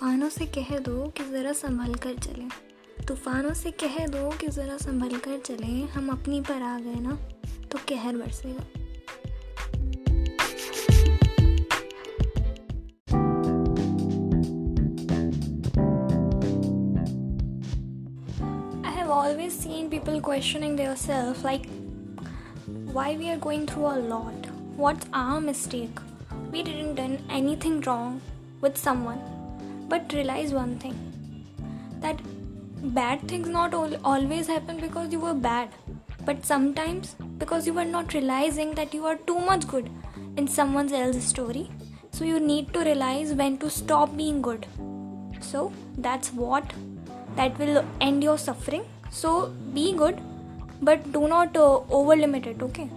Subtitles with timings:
[0.00, 2.48] तूफानों से कह दो कि ज़रा संभल कर चलें
[3.08, 7.16] तूफानों से कह दो कि ज़रा संभल कर चलें हम अपनी पर आ गए ना
[7.72, 8.64] तो कहर बरसेगा
[19.10, 21.66] always seen people questioning themselves like
[22.94, 24.48] why we are going through a lot.
[24.76, 26.00] What's our mistake?
[26.52, 28.22] We didn't done anything wrong
[28.62, 29.39] with someone.
[29.90, 30.98] But realize one thing
[32.02, 32.20] that
[32.98, 35.68] bad things not al- always happen because you were bad,
[36.24, 39.90] but sometimes because you were not realizing that you are too much good
[40.36, 41.70] in someone else's story.
[42.12, 44.66] So you need to realize when to stop being good.
[45.40, 46.72] So that's what
[47.36, 48.84] that will end your suffering.
[49.10, 50.20] So be good,
[50.82, 52.88] but do not uh, over limit it, okay?